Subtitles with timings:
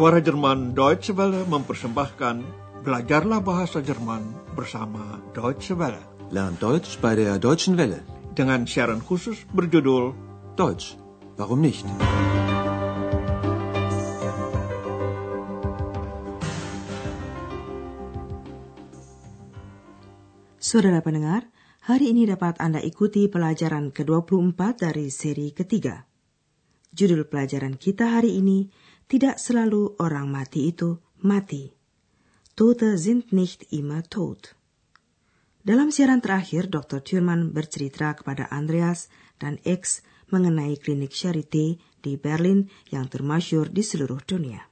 [0.00, 2.40] Suara Jerman Deutsche Welle mempersembahkan
[2.80, 6.00] Belajarlah Bahasa Jerman bersama Deutsche Welle.
[6.32, 8.00] Lernt Deutsch bei der Deutschen Welle.
[8.32, 10.16] Dengan siaran khusus berjudul
[10.56, 10.96] Deutsch,
[11.36, 11.84] warum nicht?
[20.56, 21.52] Saudara pendengar,
[21.84, 26.08] hari ini dapat Anda ikuti pelajaran ke-24 dari seri ketiga.
[26.90, 28.66] Judul pelajaran kita hari ini,
[29.10, 31.74] tidak selalu orang mati itu mati.
[32.54, 34.54] Tote sind nicht immer tot.
[35.66, 37.02] Dalam siaran terakhir, Dr.
[37.02, 39.10] Thurman bercerita kepada Andreas
[39.42, 44.70] dan X mengenai klinik Charité di Berlin yang termasyur di seluruh dunia.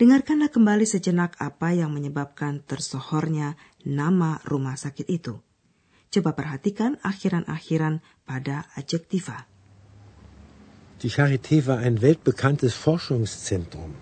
[0.00, 5.36] Dengarkanlah kembali sejenak apa yang menyebabkan tersohornya nama rumah sakit itu.
[6.08, 9.44] Coba perhatikan akhiran-akhiran pada adjektiva.
[11.02, 13.94] Die Charité war ein weltbekanntes Forschungszentrum.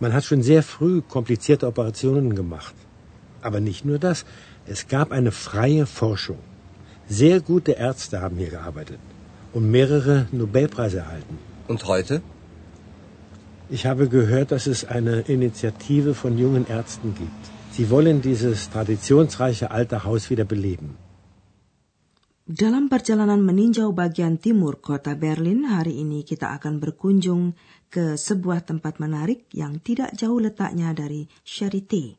[0.00, 2.74] Man hat schon sehr früh komplizierte Operationen gemacht.
[3.42, 4.24] Aber nicht nur das,
[4.66, 6.38] es gab eine freie Forschung.
[7.06, 8.98] Sehr gute Ärzte haben hier gearbeitet
[9.52, 11.38] und mehrere Nobelpreise erhalten.
[11.68, 12.22] Und heute?
[13.68, 17.44] Ich habe gehört, dass es eine Initiative von jungen Ärzten gibt.
[17.72, 20.96] Sie wollen dieses traditionsreiche alte Haus wieder beleben.
[22.46, 27.58] Dalam perjalanan meninjau bagian timur kota Berlin, hari ini kita akan berkunjung
[27.90, 32.14] ke sebuah tempat menarik yang tidak jauh letaknya dari Charité.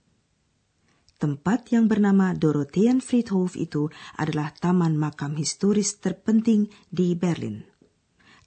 [1.16, 3.88] Tempat yang bernama Dorothean Friedhof itu
[4.20, 7.64] adalah taman makam historis terpenting di Berlin.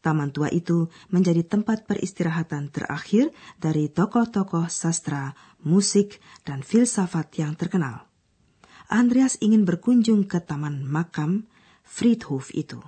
[0.04, 5.32] Taman tua itu menjadi tempat peristirahatan terakhir dari tokoh-tokoh sastra,
[5.64, 8.04] musik, dan filsafat yang terkenal.
[8.92, 11.48] Andreas ingin berkunjung ke taman makam
[11.90, 12.78] Friedhof itu.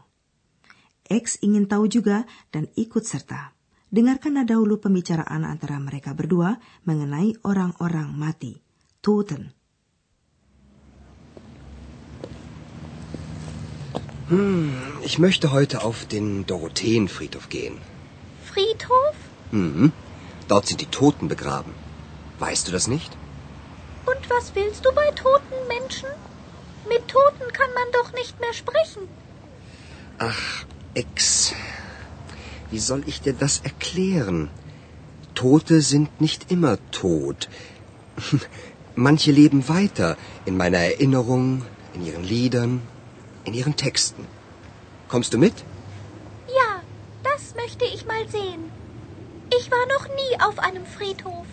[1.11, 2.23] X ingin tahu juga
[2.55, 3.51] dan ikut serta.
[3.93, 6.57] Dengarkan dahulu pembicaraan antara mereka berdua
[6.89, 8.63] mengenai orang-orang mati,
[9.05, 9.53] Toten.
[14.33, 17.77] Hm, ich möchte heute auf den Dorotheenfriedhof gehen.
[18.49, 19.17] Friedhof?
[19.51, 19.93] Mhm.
[20.49, 21.75] Dort sind die Toten begraben.
[22.39, 23.13] Weißt du das nicht?
[24.07, 26.09] Und was willst du bei toten Menschen?
[26.89, 29.09] Mit Toten kann man doch nicht mehr sprechen.
[30.19, 31.55] Ach, Ex.
[32.71, 34.51] Wie soll ich dir das erklären?
[35.35, 37.49] Tote sind nicht immer tot.
[38.95, 42.83] Manche leben weiter in meiner Erinnerung, in ihren Liedern,
[43.45, 44.27] in ihren Texten.
[45.09, 45.55] Kommst du mit?
[46.49, 46.83] Ja,
[47.23, 48.71] das möchte ich mal sehen.
[49.59, 51.47] Ich war noch nie auf einem Friedhof.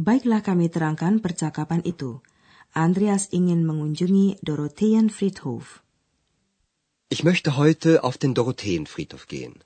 [0.00, 2.24] Baiklah kami terangkan percakapan itu.
[2.72, 5.84] Andreas ingin mengunjungi Dorothean Friedhof.
[7.12, 9.60] Ich möchte heute auf den Dorotheenfriedhof gehen.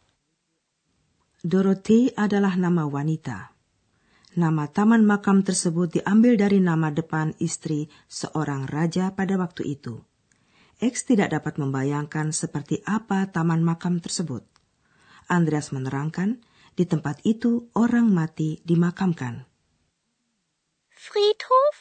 [1.46, 3.54] Dorothee adalah nama wanita.
[4.34, 10.02] Nama taman makam tersebut diambil dari nama depan istri seorang raja pada waktu itu.
[10.82, 14.42] X tidak dapat membayangkan seperti apa taman makam tersebut.
[15.30, 16.42] Andreas menerangkan,
[16.74, 19.53] di tempat itu orang mati dimakamkan.
[21.04, 21.76] Friedhof?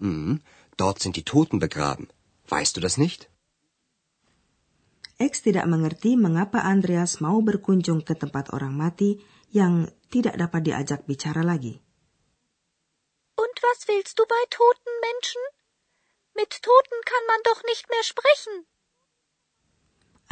[0.00, 0.40] Mhm.
[0.80, 2.08] Dort sind die Toten begraben.
[2.48, 3.28] Weißt du das nicht?
[5.20, 9.22] X tidak mengerti mengapa Andreas mau berkunjung ke tempat orang mati
[9.52, 11.78] yang tidak dapat diajak bicara lagi.
[13.36, 15.42] Und was willst du bei toten Menschen?
[16.32, 18.64] Mit Toten kann man doch nicht mehr sprechen.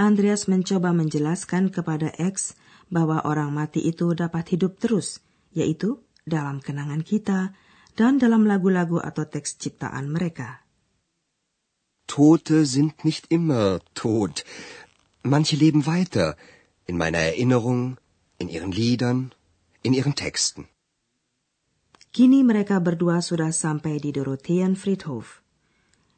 [0.00, 2.56] Andreas mencoba menjelaskan kepada X
[2.88, 5.20] bahwa orang mati itu dapat hidup terus,
[5.52, 7.52] yaitu dalam kenangan kita
[7.94, 10.62] dan dalam lagu-lagu atau teks ciptaan mereka.
[12.10, 14.42] Tote sind nicht immer tot.
[15.22, 16.34] Manche leben weiter.
[16.90, 18.02] In meiner Erinnerung,
[18.42, 19.30] in ihren Liedern,
[19.86, 20.66] in ihren Texten.
[22.10, 25.46] Kini mereka berdua sudah sampai di Dorothean Friedhof.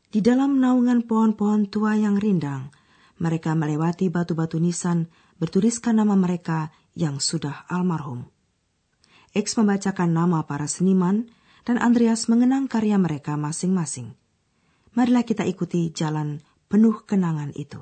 [0.09, 2.73] Di dalam naungan pohon-pohon tua yang rindang,
[3.21, 8.33] mereka melewati batu-batu nisan bertuliskan nama mereka yang sudah almarhum.
[9.37, 11.29] X membacakan nama para seniman
[11.63, 14.15] dan Andreas mengenang karya mereka masing-masing.
[14.93, 17.81] Marilah kita ikuti jalan penuh kenangan itu.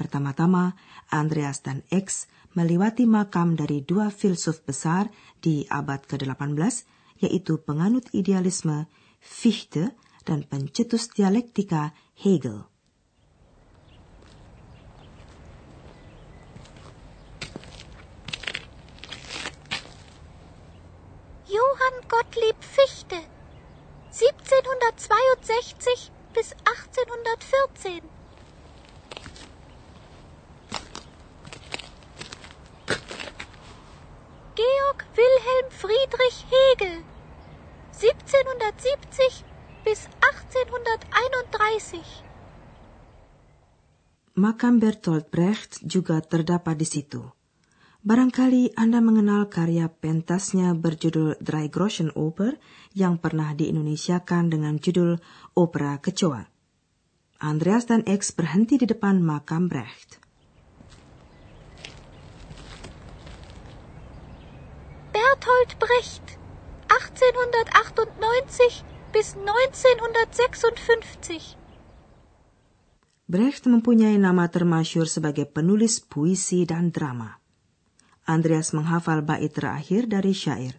[0.00, 0.80] Pertama-tama,
[1.12, 2.24] Andreas dan X
[2.56, 5.12] melewati makam dari dua filsuf besar
[5.44, 6.56] di abad ke-18,
[7.20, 8.88] yaitu penganut idealisme
[9.20, 9.92] Fichte
[10.24, 12.64] dan pencetus dialektika Hegel.
[22.30, 23.16] Gottlieb Fichte.
[24.12, 28.02] 1762 bis 1814.
[34.54, 37.02] Georg Wilhelm Friedrich Hegel
[37.94, 39.44] 1770
[39.84, 42.22] bis 1831.
[44.34, 47.39] Makam Bertolt Brecht juga terdapat di situ.
[48.00, 52.56] Barangkali Anda mengenal karya pentasnya berjudul Drei Groschen Oper
[52.96, 55.20] yang pernah diindonesiakan dengan judul
[55.52, 56.48] Opera Kecoa.
[57.44, 60.16] Andreas dan X berhenti di depan makam Brecht.
[65.12, 66.40] Bertolt Brecht
[66.88, 71.52] 1898 bis 1956.
[73.28, 77.39] Brecht mempunyai nama termasyur sebagai penulis puisi dan drama.
[78.30, 80.78] Andreas menghafal bait terakhir dari syair.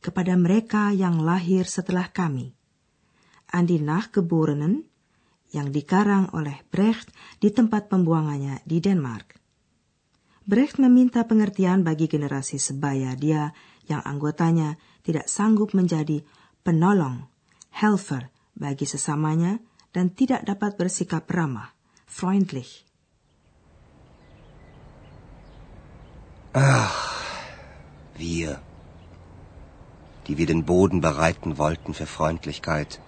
[0.00, 2.56] Kepada mereka yang lahir setelah kami.
[3.52, 4.88] Andi nach geborenen
[5.52, 9.36] yang dikarang oleh Brecht di tempat pembuangannya di Denmark.
[10.48, 13.52] Brecht meminta pengertian bagi generasi sebaya dia
[13.84, 16.24] yang anggotanya tidak sanggup menjadi
[16.64, 17.28] penolong,
[17.76, 19.60] helfer bagi sesamanya
[19.92, 21.76] dan tidak dapat bersikap ramah,
[22.08, 22.89] freundlich.
[26.52, 27.22] Ach,
[28.14, 28.60] wir,
[30.26, 33.00] die wir den Boden bereiten wollten für Freundlichkeit,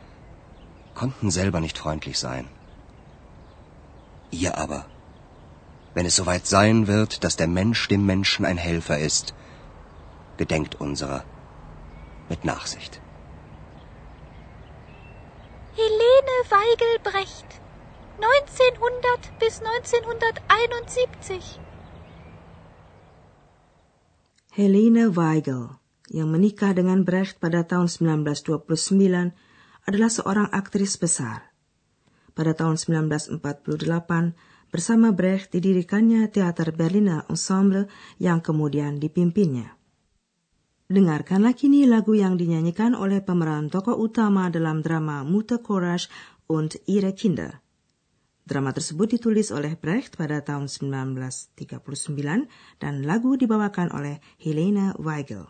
[0.95, 2.49] konnten selber nicht freundlich sein.
[4.31, 4.87] Ihr aber,
[5.95, 9.35] wenn es soweit sein wird, dass der Mensch dem Menschen ein Helfer ist,
[10.37, 11.25] gedenkt unserer
[12.29, 13.01] mit Nachsicht.
[15.75, 17.61] Helene Weigel Brecht
[18.21, 21.59] 1900 bis 1971.
[24.53, 25.81] Helene Weigel,
[26.13, 29.33] yang menikah dengan Brecht pada tahun 1929,
[29.89, 31.57] adalah seorang aktris besar.
[32.37, 33.41] Pada tahun 1948,
[34.69, 37.89] bersama Brecht didirikannya Teater Berliner Ensemble
[38.21, 39.73] yang kemudian dipimpinnya.
[40.85, 46.13] Dengarkanlah kini lagu yang dinyanyikan oleh pemeran tokoh utama dalam drama Mutter Courage
[46.45, 47.62] und ihre Kinder.
[48.43, 52.51] Drama tersebut ditulis oleh Brecht pada tahun 1939
[52.83, 55.47] dan lagu dibawakan oleh Helena Weigel.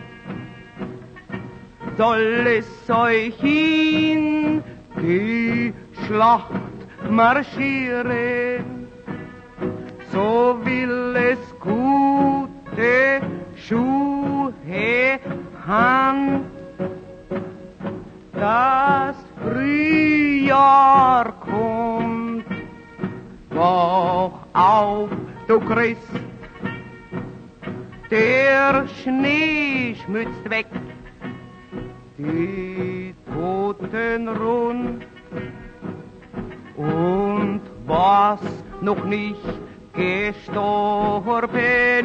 [2.00, 4.64] soll es euch in
[5.02, 5.74] die
[6.06, 6.78] Schlacht
[7.10, 8.88] marschieren,
[10.10, 13.20] so will es gute
[13.58, 15.20] Schuhe
[15.68, 16.46] han.
[18.32, 22.46] Das Frühjahr kommt,
[23.50, 25.10] wach auf,
[25.50, 26.00] du Christ,
[28.10, 30.68] der Schnee schmützt weg
[32.20, 35.08] die Toten rund.
[36.76, 38.42] Und was
[38.82, 39.48] noch nicht
[39.94, 41.40] gestorben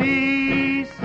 [0.00, 0.98] ist,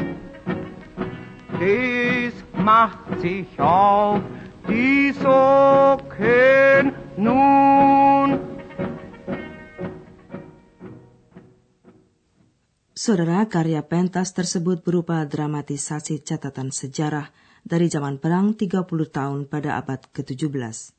[1.60, 4.22] das macht sich auf
[4.68, 8.40] die Socken nun.
[12.94, 17.32] Saudara, karya pentas tersebut berupa dramatisasi catatan sejarah
[17.64, 20.94] dari zaman perang 30 tahun pada abad ke-17,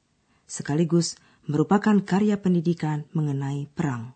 [0.46, 1.16] sekaligus
[1.48, 4.14] merupakan karya pendidikan mengenai perang.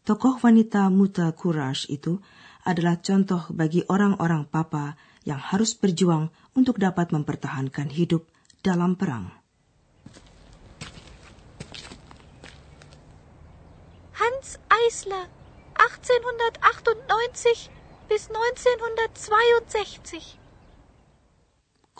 [0.00, 2.16] Tokoh wanita Muta Courage itu
[2.64, 4.96] adalah contoh bagi orang-orang papa
[5.28, 8.24] yang harus berjuang untuk dapat mempertahankan hidup
[8.64, 9.28] dalam perang.
[14.16, 15.28] Hans Eisler
[15.76, 17.68] 1898
[18.08, 20.39] bis 1962.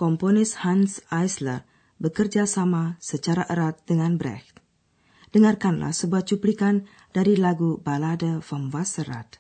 [0.00, 1.69] Komponis Hans Eisler
[2.00, 4.57] bekerja sama secara erat dengan Brecht.
[5.28, 9.37] Dengarkanlah sebuah cuplikan dari lagu Balade vom Wasserrad.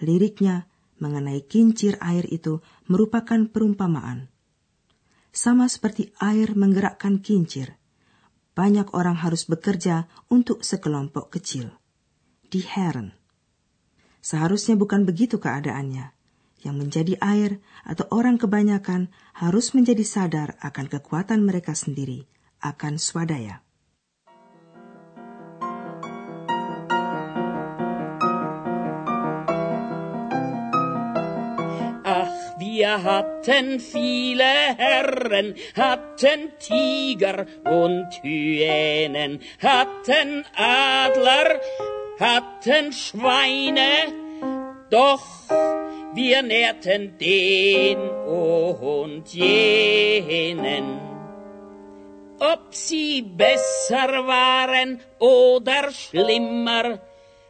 [0.00, 0.64] Liriknya
[1.04, 4.32] mengenai kincir air itu merupakan perumpamaan.
[5.28, 7.76] Sama seperti air menggerakkan kincir,
[8.56, 11.68] banyak orang harus bekerja untuk sekelompok kecil.
[12.48, 13.12] Di Herren.
[14.24, 16.23] Seharusnya bukan begitu keadaannya.
[16.64, 22.24] Yang menjadi air atau orang kebanyakan harus menjadi sadar akan kekuatan mereka sendiri,
[22.64, 23.64] akan swadaya.
[32.74, 41.60] Wir hatten viele Herren, hatten Tiger und Hyänen, hatten Adler,
[42.18, 44.10] hatten Schweine,
[44.90, 45.22] doch
[46.14, 51.00] wir nährten den und jenen.
[52.38, 57.00] Ob sie besser waren oder schlimmer,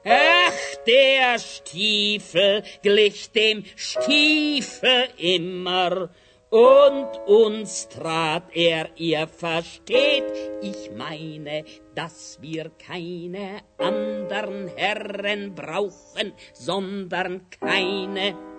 [0.04, 6.10] ach, der Stiefel glich dem Stiefel immer.
[6.50, 11.64] Und uns trat er, ihr versteht, ich meine,
[11.96, 18.53] dass wir keine anderen Herren brauchen, sondern keine.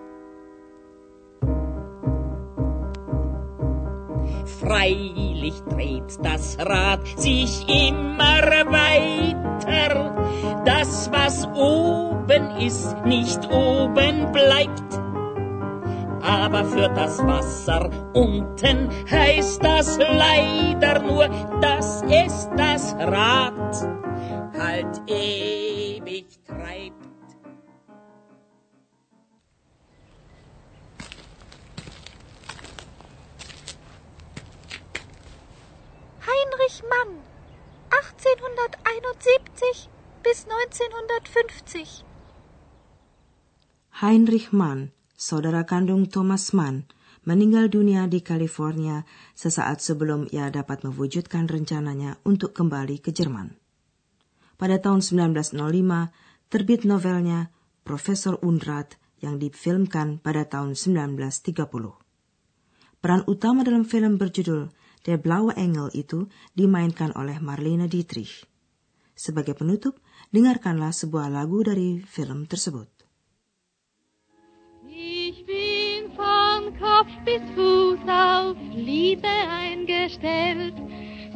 [4.66, 10.12] Freilich dreht das Rad sich immer weiter.
[10.64, 15.00] Das, was oben ist, nicht oben bleibt.
[16.20, 21.28] Aber für das Wasser unten heißt das leider nur,
[21.60, 23.88] dass es das Rad
[24.58, 26.95] halt ewig treibt.
[36.46, 37.26] Heinrich Mann,
[37.90, 39.90] 1871
[40.22, 42.06] bis 1950.
[43.98, 46.86] Heinrich Mann, saudara kandung Thomas Mann,
[47.26, 49.02] meninggal dunia di California
[49.34, 53.58] sesaat sebelum ia dapat mewujudkan rencananya untuk kembali ke Jerman.
[54.54, 55.50] Pada tahun 1905,
[56.46, 57.50] terbit novelnya
[57.82, 61.58] Profesor Unrat yang difilmkan pada tahun 1930.
[63.02, 66.26] Peran utama dalam film berjudul Der Blaue Engel itu
[66.58, 68.42] dimainkan oleh Marlene Dietrich.
[69.14, 69.94] Sebagai penutup,
[70.34, 72.90] dengarkanlah sebuah lagu dari film tersebut.
[74.90, 80.74] Ich bin von Kopf bis Fuß auf Liebe eingestellt,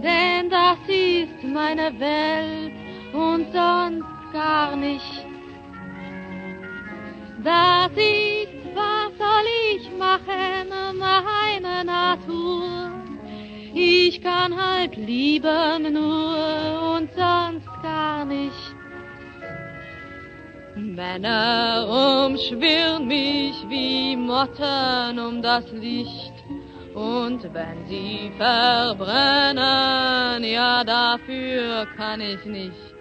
[0.03, 2.75] denn das ist meine Welt
[3.15, 5.27] und sonst gar nicht.
[7.47, 13.10] Das ist, was soll ich machen, meine Natur.
[13.75, 18.75] Ich kann halt lieben nur und sonst gar nicht.
[20.75, 26.33] Männer umschwirren mich wie Motten um das Licht.
[26.95, 29.63] Und wenn sie verbrennen,
[30.45, 32.95] ja dafür kann ich nicht.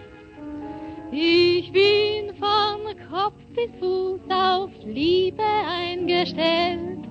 [1.11, 7.08] Ich bin von Kopf bis Fuß auf Liebe eingestellt.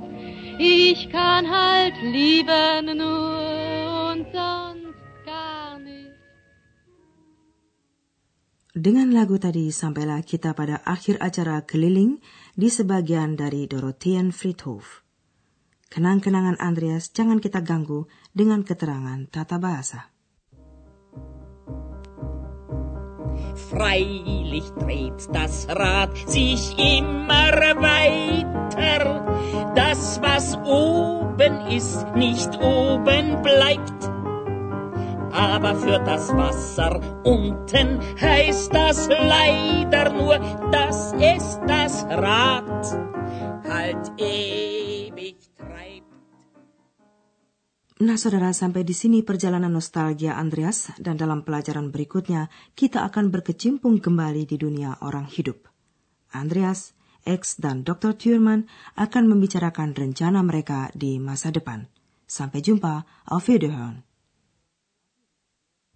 [0.59, 6.19] Ich kann halt lieben nur und sonst gar nicht.
[8.75, 12.19] Dengan lagu tadi sampailah kita pada akhir acara keliling
[12.59, 15.07] di sebagian dari Dorothean Friedhof.
[15.95, 20.18] Kenang-kenangan Andreas jangan kita ganggu dengan keterangan tata bahasa.
[23.71, 27.51] Freilich dreht das Rad sich immer
[27.81, 29.25] weiter.
[29.75, 34.11] Das, was oben ist, nicht oben bleibt.
[35.33, 40.39] Aber für das Wasser unten heißt das leider nur,
[40.71, 42.99] dass es das Rad
[43.69, 45.48] halt ewig.
[47.99, 52.47] Nah, saudara, sampai di sini perjalanan nostalgia Andreas, dan dalam pelajaran berikutnya
[52.79, 55.67] kita akan berkecimpung kembali di dunia orang hidup.
[56.31, 56.95] Andreas,
[57.27, 58.15] X, dan Dr.
[58.15, 61.91] Thurman akan membicarakan rencana mereka di masa depan.
[62.23, 64.07] Sampai jumpa, auf Wiederhören.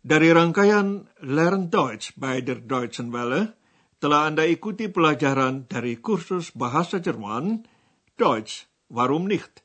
[0.03, 3.55] Dari rangkaian Learn Deutsch by der Deutschen Welle,
[4.03, 7.63] telah Anda ikuti pelajaran dari kursus bahasa Jerman,
[8.19, 9.65] Deutsch, Warum nicht?